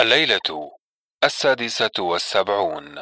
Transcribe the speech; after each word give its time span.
الليلة 0.00 0.70
السادسة 1.24 1.90
والسبعون. 1.98 2.98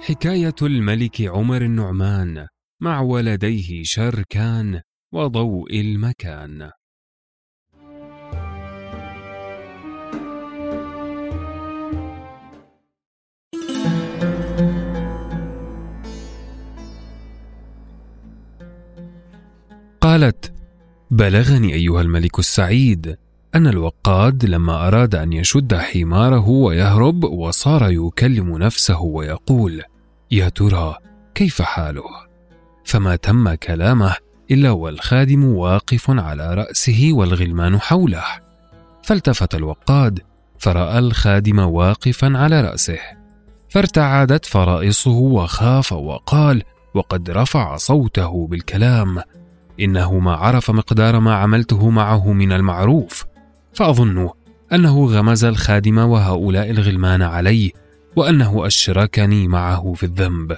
حكاية 0.00 0.54
الملك 0.62 1.20
عمر 1.20 1.62
النعمان 1.62 2.46
مع 2.82 3.00
ولديه 3.00 3.82
شركان 3.84 4.80
وضوء 5.12 5.80
المكان. 5.80 6.70
قالت 20.16 20.52
بلغني 21.10 21.74
أيها 21.74 22.00
الملك 22.00 22.38
السعيد 22.38 23.16
أن 23.54 23.66
الوقاد 23.66 24.44
لما 24.44 24.88
أراد 24.88 25.14
أن 25.14 25.32
يشد 25.32 25.74
حماره 25.74 26.48
ويهرب 26.48 27.24
وصار 27.24 27.90
يكلم 27.90 28.58
نفسه 28.58 29.00
ويقول 29.00 29.82
يا 30.30 30.48
ترى 30.48 30.96
كيف 31.34 31.62
حاله؟ 31.62 32.04
فما 32.84 33.16
تم 33.16 33.54
كلامه 33.54 34.16
إلا 34.50 34.70
والخادم 34.70 35.44
واقف 35.44 36.10
على 36.10 36.54
رأسه 36.54 37.08
والغلمان 37.12 37.80
حوله. 37.80 38.24
فالتفت 39.02 39.54
الوقاد 39.54 40.20
فرأى 40.58 40.98
الخادم 40.98 41.58
واقفا 41.58 42.38
على 42.38 42.60
رأسه. 42.60 42.98
فارتعدت 43.68 44.44
فرائصه 44.44 45.16
وخاف 45.18 45.92
وقال 45.92 46.62
وقد 46.94 47.30
رفع 47.30 47.76
صوته 47.76 48.46
بالكلام 48.46 49.22
إنه 49.80 50.18
ما 50.18 50.32
عرف 50.32 50.70
مقدار 50.70 51.20
ما 51.20 51.34
عملته 51.34 51.90
معه 51.90 52.32
من 52.32 52.52
المعروف 52.52 53.24
فاظن 53.74 54.30
أنه 54.72 55.06
غمز 55.06 55.44
الخادم 55.44 55.98
وهؤلاء 55.98 56.70
الغلمان 56.70 57.22
علي 57.22 57.72
وأنه 58.16 58.66
أشركني 58.66 59.48
معه 59.48 59.92
في 59.92 60.02
الذنب. 60.02 60.56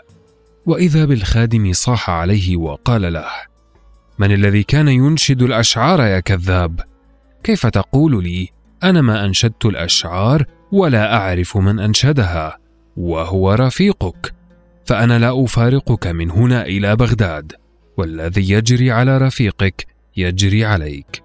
وإذا 0.66 1.04
بالخادم 1.04 1.72
صاح 1.72 2.10
عليه 2.10 2.56
وقال 2.56 3.12
له 3.12 3.26
من 4.18 4.32
الذي 4.32 4.62
كان 4.62 4.88
ينشد 4.88 5.42
الأشعار 5.42 6.00
يا 6.00 6.20
كذاب؟ 6.20 6.80
كيف 7.42 7.66
تقول 7.66 8.24
لي 8.24 8.48
أنا 8.82 9.00
ما 9.00 9.24
أنشدت 9.24 9.66
الأشعار 9.66 10.44
ولا 10.72 11.16
أعرف 11.16 11.56
من 11.56 11.80
أنشدها 11.80 12.58
وهو 12.96 13.54
رفيقك 13.54 14.34
فأنا 14.84 15.18
لا 15.18 15.44
أفارقك 15.44 16.06
من 16.06 16.30
هنا 16.30 16.66
إلى 16.66 16.96
بغداد؟ 16.96 17.52
والذي 17.98 18.50
يجري 18.50 18.90
على 18.90 19.18
رفيقك 19.18 19.86
يجري 20.16 20.64
عليك. 20.64 21.22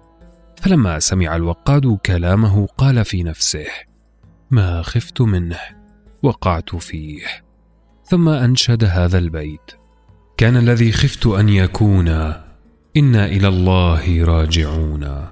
فلما 0.62 0.98
سمع 0.98 1.36
الوقاد 1.36 1.98
كلامه 2.06 2.66
قال 2.66 3.04
في 3.04 3.22
نفسه 3.22 3.66
ما 4.50 4.82
خفت 4.82 5.20
منه 5.20 5.58
وقعت 6.22 6.76
فيه. 6.76 7.22
ثم 8.04 8.28
أنشد 8.28 8.84
هذا 8.84 9.18
البيت. 9.18 9.70
كان 10.36 10.56
الذي 10.56 10.92
خفت 10.92 11.26
أن 11.26 11.48
يكون 11.48 12.08
إنا 12.96 13.26
إلى 13.26 13.48
الله 13.48 14.24
راجعون. 14.24 15.26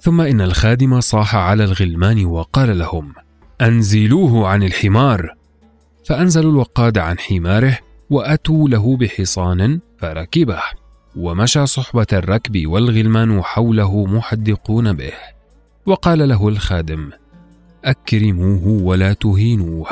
ثم 0.00 0.20
إن 0.20 0.40
الخادم 0.40 1.00
صاح 1.00 1.36
على 1.36 1.64
الغلمان 1.64 2.24
وقال 2.24 2.78
لهم 2.78 3.12
أنزلوه 3.60 4.48
عن 4.48 4.62
الحمار. 4.62 5.34
فانزلوا 6.04 6.52
الوقاد 6.52 6.98
عن 6.98 7.18
حماره 7.18 7.78
وأتوا 8.10 8.68
له 8.68 8.96
بحصان 8.96 9.80
فركبه 9.98 10.60
ومشى 11.16 11.66
صحبه 11.66 12.06
الركب 12.12 12.66
والغلمان 12.66 13.42
حوله 13.42 14.06
محدقون 14.06 14.92
به 14.92 15.12
وقال 15.86 16.28
له 16.28 16.48
الخادم 16.48 17.10
اكرموه 17.84 18.66
ولا 18.66 19.12
تهينوه 19.12 19.88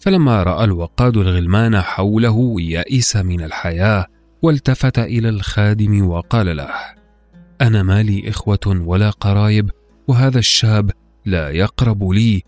فلما 0.00 0.42
راى 0.42 0.64
الوقاد 0.64 1.16
الغلمان 1.16 1.80
حوله 1.80 2.54
يئس 2.58 3.16
من 3.16 3.42
الحياة 3.42 4.06
والتفت 4.42 4.98
إلى 4.98 5.28
الخادم 5.28 6.08
وقال 6.08 6.56
له 6.56 6.70
أنا 7.60 7.82
ما 7.82 8.02
لي 8.02 8.28
اخوه 8.28 8.58
ولا 8.66 9.10
قرايب 9.10 9.70
وهذا 10.08 10.38
الشاب 10.38 10.90
لا 11.26 11.50
يقرب 11.50 12.10
لي 12.10 12.42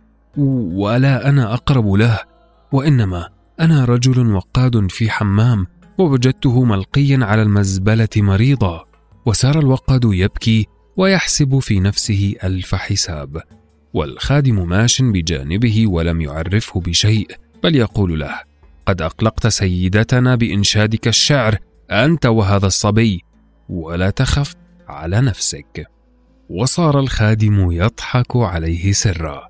ولا 0.74 1.28
أنا 1.28 1.54
اقرب 1.54 1.92
له 1.92 2.18
وانما 2.72 3.28
أنا 3.60 3.84
رجل 3.84 4.32
وقاد 4.32 4.90
في 4.90 5.10
حمام 5.10 5.66
ووجدته 5.98 6.64
ملقيا 6.64 7.18
على 7.22 7.42
المزبلة 7.42 8.08
مريضا 8.16 8.84
وسار 9.26 9.58
الوقاد 9.58 10.04
يبكي 10.04 10.66
ويحسب 10.96 11.58
في 11.58 11.80
نفسه 11.80 12.34
ألف 12.44 12.74
حساب. 12.74 13.42
والخادم 13.94 14.68
ماش 14.68 15.02
بجانبه 15.02 15.86
ولم 15.86 16.20
يعرفه 16.20 16.80
بشيء 16.80 17.28
بل 17.62 17.76
يقول 17.76 18.20
له 18.20 18.40
قد 18.86 19.02
أقلقت 19.02 19.46
سيدتنا 19.46 20.34
بإنشادك 20.34 21.08
الشعر 21.08 21.58
أنت 21.90 22.26
وهذا 22.26 22.66
الصبي 22.66 23.24
ولا 23.68 24.10
تخف 24.10 24.54
على 24.88 25.20
نفسك. 25.20 25.86
وصار 26.50 27.00
الخادم 27.00 27.70
يضحك 27.72 28.36
عليه 28.36 28.92
سرا. 28.92 29.48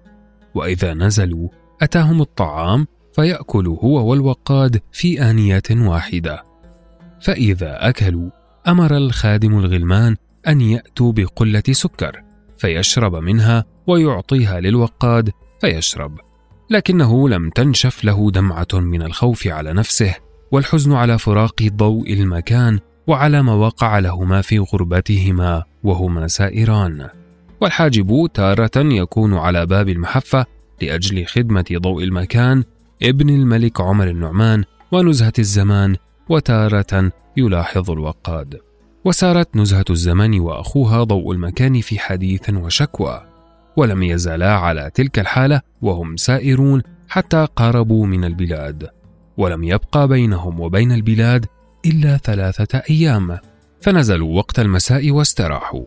وإذا 0.54 0.94
نزلوا 0.94 1.48
أتاهم 1.82 2.20
الطعام 2.20 2.86
فيأكل 3.14 3.66
هو 3.66 4.10
والوقاد 4.10 4.80
في 4.92 5.30
آنية 5.30 5.62
واحدة. 5.70 6.44
فإذا 7.20 7.88
أكلوا 7.88 8.30
أمر 8.68 8.96
الخادم 8.96 9.58
الغلمان 9.58 10.16
أن 10.48 10.60
يأتوا 10.60 11.12
بقلة 11.12 11.62
سكر 11.70 12.22
فيشرب 12.58 13.16
منها 13.16 13.64
ويعطيها 13.86 14.60
للوقاد 14.60 15.30
فيشرب. 15.60 16.20
لكنه 16.70 17.28
لم 17.28 17.50
تنشف 17.50 18.04
له 18.04 18.30
دمعة 18.30 18.68
من 18.74 19.02
الخوف 19.02 19.46
على 19.46 19.72
نفسه 19.72 20.14
والحزن 20.52 20.92
على 20.92 21.18
فراق 21.18 21.62
ضوء 21.62 22.12
المكان 22.12 22.78
وعلى 23.06 23.42
ما 23.42 23.54
وقع 23.54 23.98
لهما 23.98 24.40
في 24.40 24.58
غربتهما 24.58 25.64
وهما 25.84 26.28
سائران. 26.28 27.08
والحاجب 27.60 28.28
تارة 28.34 28.70
يكون 28.76 29.34
على 29.34 29.66
باب 29.66 29.88
المحفة 29.88 30.46
لأجل 30.82 31.26
خدمة 31.26 31.64
ضوء 31.72 32.04
المكان 32.04 32.64
ابن 33.02 33.30
الملك 33.30 33.80
عمر 33.80 34.08
النعمان 34.08 34.64
ونزهة 34.92 35.32
الزمان 35.38 35.96
وتارة 36.28 37.12
يلاحظ 37.36 37.90
الوقاد. 37.90 38.60
وسارت 39.04 39.56
نزهة 39.56 39.84
الزمان 39.90 40.40
وأخوها 40.40 41.04
ضوء 41.04 41.32
المكان 41.32 41.80
في 41.80 41.98
حديث 41.98 42.50
وشكوى 42.50 43.22
ولم 43.76 44.02
يزالا 44.02 44.52
على 44.52 44.90
تلك 44.94 45.18
الحالة 45.18 45.60
وهم 45.82 46.16
سائرون 46.16 46.82
حتى 47.08 47.46
قاربوا 47.56 48.06
من 48.06 48.24
البلاد. 48.24 48.88
ولم 49.36 49.64
يبقى 49.64 50.08
بينهم 50.08 50.60
وبين 50.60 50.92
البلاد 50.92 51.46
إلا 51.86 52.16
ثلاثة 52.16 52.82
أيام 52.90 53.38
فنزلوا 53.80 54.36
وقت 54.36 54.58
المساء 54.60 55.10
واستراحوا. 55.10 55.84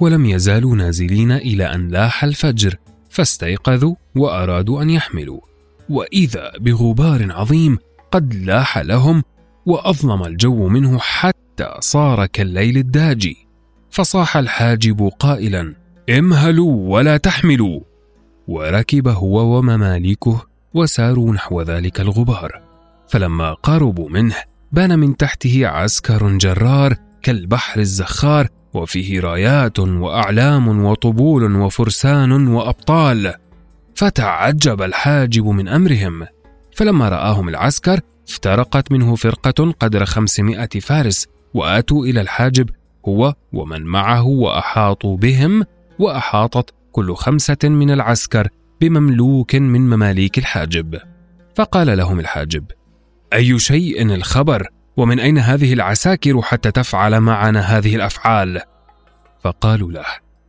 ولم 0.00 0.26
يزالوا 0.26 0.76
نازلين 0.76 1.32
إلى 1.32 1.64
أن 1.64 1.88
لاح 1.88 2.24
الفجر 2.24 2.76
فاستيقظوا 3.10 3.94
وأرادوا 4.16 4.82
أن 4.82 4.90
يحملوا. 4.90 5.49
وإذا 5.90 6.52
بغبار 6.60 7.32
عظيم 7.32 7.78
قد 8.10 8.34
لاح 8.34 8.78
لهم 8.78 9.22
وأظلم 9.66 10.24
الجو 10.24 10.68
منه 10.68 10.98
حتى 10.98 11.74
صار 11.80 12.26
كالليل 12.26 12.76
الداجي 12.76 13.46
فصاح 13.90 14.36
الحاجب 14.36 15.10
قائلا 15.18 15.74
امهلوا 16.10 16.90
ولا 16.90 17.16
تحملوا. 17.16 17.80
وركب 18.48 19.08
هو 19.08 19.58
ومماليكه 19.58 20.46
وساروا 20.74 21.32
نحو 21.32 21.62
ذلك 21.62 22.00
الغبار. 22.00 22.62
فلما 23.08 23.52
قربوا 23.52 24.08
منه 24.08 24.34
بان 24.72 24.98
من 24.98 25.16
تحته 25.16 25.66
عسكر 25.66 26.38
جرار 26.38 26.94
كالبحر 27.22 27.80
الزخار 27.80 28.48
وفيه 28.74 29.20
رايات 29.20 29.78
وأعلام 29.78 30.84
وطبول 30.84 31.56
وفرسان 31.56 32.48
وأبطال. 32.48 33.34
فتعجب 34.00 34.82
الحاجب 34.82 35.46
من 35.46 35.68
أمرهم. 35.68 36.26
فلما 36.76 37.08
رآهم 37.08 37.48
العسكر 37.48 38.00
افترقت 38.28 38.92
منه 38.92 39.14
فرقة 39.14 39.74
قدر 39.80 40.04
خمسمائة 40.04 40.80
فارس 40.80 41.26
وآتوا 41.54 42.06
إلى 42.06 42.20
الحاجب 42.20 42.70
هو 43.08 43.34
ومن 43.52 43.82
معه 43.82 44.26
وأحاطوا 44.26 45.16
بهم 45.16 45.64
وأحاطت 45.98 46.74
كل 46.92 47.14
خمسة 47.14 47.58
من 47.64 47.90
العسكر 47.90 48.48
بمملوك 48.80 49.54
من 49.54 49.80
مماليك 49.80 50.38
الحاجب. 50.38 50.98
فقال 51.54 51.98
لهم 51.98 52.20
الحاجب 52.20 52.64
أي 53.32 53.58
شيء 53.58 54.14
الخبر؟ 54.14 54.68
ومن 54.96 55.20
أين 55.20 55.38
هذه 55.38 55.72
العساكر 55.72 56.42
حتى 56.42 56.70
تفعل 56.70 57.20
معنا 57.20 57.60
هذه 57.60 57.96
الأفعال؟ 57.96 58.60
فقالوا 59.40 59.92
له 59.92 60.06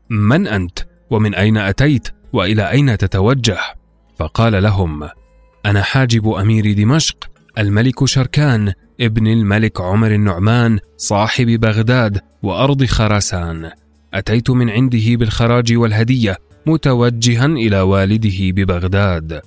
من 0.09 0.47
أنت؟ 0.47 0.79
ومن 1.09 1.35
أين 1.35 1.57
أتيت؟ 1.57 2.20
وإلى 2.33 2.71
أين 2.71 2.97
تتوجه؟ 2.97 3.59
فقال 4.17 4.63
لهم 4.63 5.09
أنا 5.65 5.81
حاجب 5.81 6.29
أمير 6.29 6.73
دمشق 6.73 7.29
الملك 7.57 8.05
شركان 8.05 8.73
ابن 9.01 9.27
الملك 9.27 9.81
عمر 9.81 10.11
النعمان 10.11 10.79
صاحب 10.97 11.45
بغداد 11.47 12.19
وأرض 12.43 12.85
خراسان. 12.85 13.71
أتيت 14.13 14.49
من 14.49 14.69
عنده 14.69 15.15
بالخراج 15.15 15.73
والهدية 15.73 16.37
متوجها 16.65 17.45
إلى 17.45 17.81
والده 17.81 18.37
ببغداد. 18.41 19.41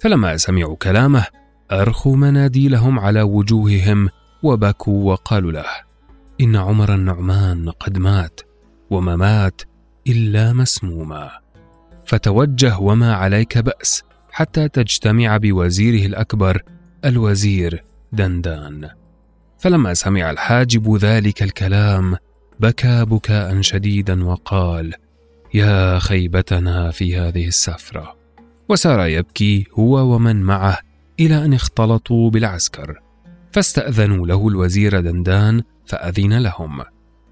فلما 0.00 0.36
سمعوا 0.36 0.76
كلامه 0.76 1.26
أرخوا 1.72 2.16
مناديلهم 2.16 2.98
على 2.98 3.22
وجوههم 3.22 4.08
وبكوا 4.42 5.12
وقالوا 5.12 5.52
له 5.52 5.64
إن 6.40 6.56
عمر 6.56 6.94
النعمان 6.94 7.70
قد 7.70 7.98
مات 7.98 8.40
وما 8.90 9.16
مات 9.16 9.62
إلا 10.06 10.52
مسموما. 10.52 11.30
فتوجه 12.08 12.78
وما 12.78 13.14
عليك 13.14 13.58
بأس 13.58 14.02
حتى 14.30 14.68
تجتمع 14.68 15.36
بوزيره 15.36 16.06
الأكبر 16.06 16.62
الوزير 17.04 17.84
دندان. 18.12 18.88
فلما 19.58 19.94
سمع 19.94 20.30
الحاجب 20.30 20.96
ذلك 20.96 21.42
الكلام 21.42 22.16
بكى 22.60 23.04
بكاء 23.04 23.60
شديدا 23.60 24.24
وقال 24.24 24.94
يا 25.54 25.98
خيبتنا 25.98 26.90
في 26.90 27.16
هذه 27.16 27.46
السفرة. 27.46 28.16
وسار 28.68 29.06
يبكي 29.06 29.66
هو 29.78 30.14
ومن 30.14 30.42
معه 30.42 30.78
إلى 31.20 31.44
أن 31.44 31.54
اختلطوا 31.54 32.30
بالعسكر. 32.30 33.00
فاستأذنوا 33.52 34.26
له 34.26 34.48
الوزير 34.48 35.00
دندان 35.00 35.62
فأذن 35.86 36.38
لهم. 36.38 36.82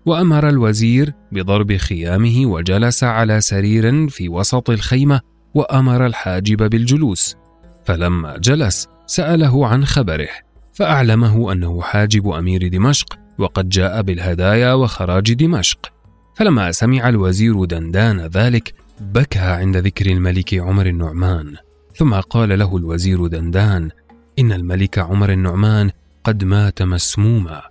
وأمر 0.06 0.48
الوزير 0.48 1.12
بضرب 1.32 1.76
خيامه 1.76 2.46
وجلس 2.46 3.04
على 3.04 3.40
سرير 3.40 4.08
في 4.08 4.28
وسط 4.28 4.70
الخيمة 4.70 5.20
وأمر 5.54 6.06
الحاجب 6.06 6.70
بالجلوس. 6.70 7.36
فلما 7.84 8.38
جلس 8.38 8.88
سأله 9.06 9.66
عن 9.66 9.84
خبره 9.84 10.28
فأعلمه 10.72 11.52
أنه 11.52 11.82
حاجب 11.82 12.28
أمير 12.28 12.68
دمشق 12.68 13.18
وقد 13.38 13.68
جاء 13.68 14.02
بالهدايا 14.02 14.72
وخراج 14.72 15.32
دمشق. 15.32 15.92
فلما 16.34 16.72
سمع 16.72 17.08
الوزير 17.08 17.64
دندان 17.64 18.20
ذلك 18.20 18.74
بكى 19.00 19.38
عند 19.38 19.76
ذكر 19.76 20.06
الملك 20.06 20.54
عمر 20.54 20.86
النعمان. 20.86 21.54
ثم 21.96 22.14
قال 22.14 22.58
له 22.58 22.76
الوزير 22.76 23.26
دندان 23.26 23.90
إن 24.38 24.52
الملك 24.52 24.98
عمر 24.98 25.32
النعمان 25.32 25.90
قد 26.24 26.44
مات 26.44 26.82
مسموما 26.82 27.62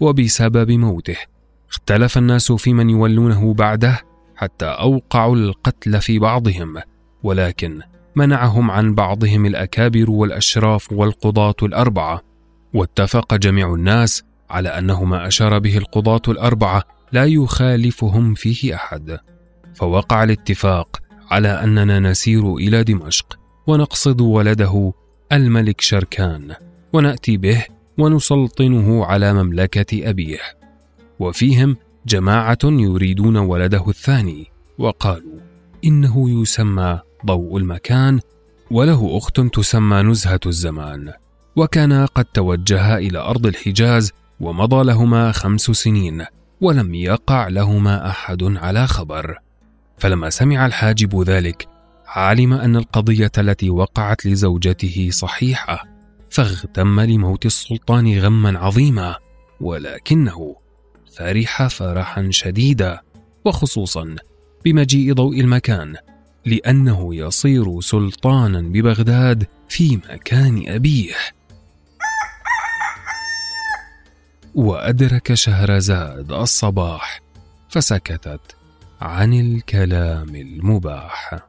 وبسبب 0.00 0.70
موته 0.70 1.16
اختلف 1.70 2.18
الناس 2.18 2.52
في 2.52 2.72
من 2.72 2.90
يولونه 2.90 3.54
بعده 3.54 4.00
حتى 4.36 4.66
أوقعوا 4.66 5.36
القتل 5.36 6.00
في 6.00 6.18
بعضهم 6.18 6.76
ولكن 7.22 7.80
منعهم 8.16 8.70
عن 8.70 8.94
بعضهم 8.94 9.46
الأكابر 9.46 10.10
والأشراف 10.10 10.92
والقضاة 10.92 11.54
الأربعة. 11.62 12.22
واتفق 12.74 13.34
جميع 13.34 13.74
الناس 13.74 14.22
على 14.50 14.68
أنه 14.68 15.04
ما 15.04 15.26
أشار 15.26 15.58
به 15.58 15.78
القضاة 15.78 16.22
الأربعة 16.28 16.82
لا 17.12 17.24
يخالفهم 17.24 18.34
فيه 18.34 18.74
أحد. 18.74 19.18
فوقع 19.74 20.24
الاتفاق 20.24 20.96
على 21.30 21.48
أننا 21.48 21.98
نسير 22.00 22.54
إلى 22.54 22.84
دمشق 22.84 23.38
ونقصد 23.66 24.20
ولده 24.20 24.92
الملك 25.32 25.80
شركان 25.80 26.54
ونأتي 26.92 27.36
به 27.36 27.64
ونسلطنه 27.98 29.04
على 29.04 29.32
مملكة 29.32 30.10
أبيه. 30.10 30.57
وفيهم 31.18 31.76
جماعة 32.06 32.58
يريدون 32.64 33.36
ولده 33.36 33.84
الثاني 33.88 34.46
وقالوا 34.78 35.40
إنه 35.84 36.42
يسمى 36.42 37.00
ضوء 37.26 37.56
المكان 37.56 38.20
وله 38.70 39.16
أخت 39.16 39.40
تسمى 39.40 40.02
نزهة 40.02 40.40
الزمان 40.46 41.12
وكانا 41.56 42.04
قد 42.06 42.24
توجها 42.24 42.98
إلى 42.98 43.18
أرض 43.18 43.46
الحجاز 43.46 44.12
ومضى 44.40 44.84
لهما 44.84 45.32
خمس 45.32 45.62
سنين 45.62 46.24
ولم 46.60 46.94
يقع 46.94 47.48
لهما 47.48 48.08
أحد 48.10 48.42
على 48.42 48.86
خبر. 48.86 49.38
فلما 49.98 50.30
سمع 50.30 50.66
الحاجب 50.66 51.22
ذلك 51.22 51.68
علم 52.06 52.52
أن 52.52 52.76
القضية 52.76 53.32
التي 53.38 53.70
وقعت 53.70 54.26
لزوجته 54.26 55.08
صحيحة 55.12 55.84
فاغتم 56.30 57.00
لموت 57.00 57.46
السلطان 57.46 58.18
غما 58.18 58.58
عظيما 58.58 59.16
ولكنه 59.60 60.56
فرح 61.18 61.66
فرحا 61.66 62.28
شديدا 62.30 63.00
وخصوصا 63.44 64.16
بمجيء 64.64 65.14
ضوء 65.14 65.40
المكان 65.40 65.96
لأنه 66.46 67.14
يصير 67.14 67.80
سلطانا 67.80 68.60
ببغداد 68.60 69.46
في 69.68 69.96
مكان 69.96 70.64
أبيه. 70.68 71.14
وأدرك 74.54 75.34
شهرزاد 75.34 76.32
الصباح 76.32 77.20
فسكتت 77.68 78.40
عن 79.00 79.32
الكلام 79.32 80.36
المباح. 80.36 81.48